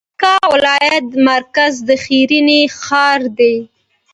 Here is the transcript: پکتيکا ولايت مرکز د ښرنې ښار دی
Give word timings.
پکتيکا 0.07 0.33
ولايت 0.53 1.05
مرکز 1.29 1.73
د 1.87 1.89
ښرنې 2.03 2.61
ښار 2.81 3.21
دی 3.39 3.55